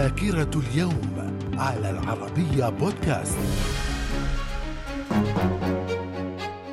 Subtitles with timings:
[0.00, 3.38] ذاكرة اليوم على العربية بودكاست.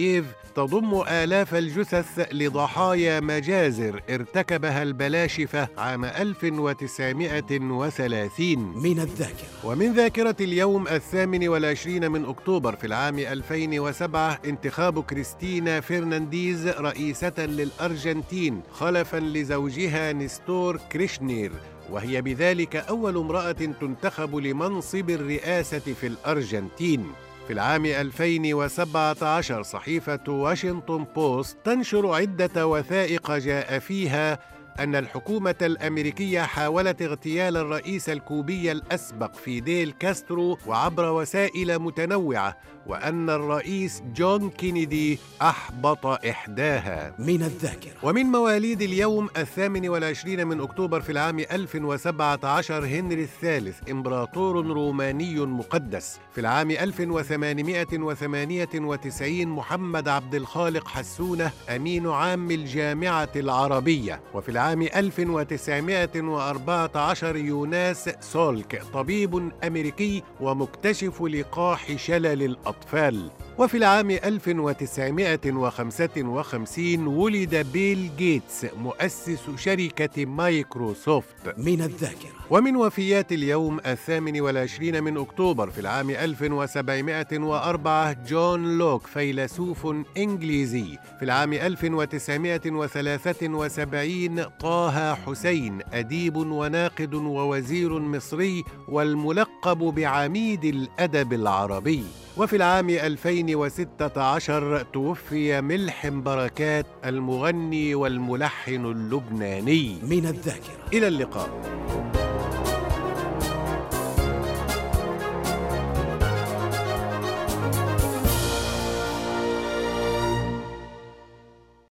[0.55, 9.47] تضم آلاف الجثث لضحايا مجازر ارتكبها البلاشفة عام 1930 من الذاكرة.
[9.64, 18.61] ومن ذاكرة اليوم الثامن والعشرين من أكتوبر في العام 2007 انتخاب كريستينا فرنانديز رئيسة للأرجنتين
[18.72, 21.52] خلفا لزوجها نستور كريشنير.
[21.91, 27.06] وهي بذلك أول امرأة تنتخب لمنصب الرئاسة في الأرجنتين.
[27.50, 34.39] في العام 2017 صحيفة واشنطن بوست تنشر عدة وثائق جاء فيها
[34.80, 44.03] أن الحكومة الأمريكية حاولت اغتيال الرئيس الكوبي الأسبق فيديل كاسترو وعبر وسائل متنوعة وأن الرئيس
[44.16, 47.16] جون كينيدي أحبط إحداها.
[47.19, 47.91] من الذاكرة.
[48.03, 56.19] ومن مواليد اليوم الثامن والعشرين من أكتوبر في العام 1017 هنري الثالث إمبراطور روماني مقدس.
[56.31, 64.22] في العام 1898 محمد عبد الخالق حسونة أمين عام الجامعة العربية.
[64.34, 73.31] وفي العام 1914 يوناس سولك طبيب أمريكي ومكتشف لقاح شلل الأطفال.
[73.59, 81.58] وفي العام 1955 ولد بيل جيتس مؤسس شركة مايكروسوفت.
[81.58, 82.30] من الذاكرة.
[82.50, 89.88] ومن وفيات اليوم الثامن والعشرين من أكتوبر في العام 1704 جون لوك فيلسوف
[90.18, 90.98] إنجليزي.
[91.19, 102.03] في العام 1973 طه حسين أديب وناقد ووزير مصري والملقب بعميد الأدب العربي.
[102.39, 110.00] وفي العام 2016 توفي ملحم بركات المغني والملحن اللبناني.
[110.03, 110.88] من الذاكرة.
[110.94, 111.50] إلى اللقاء.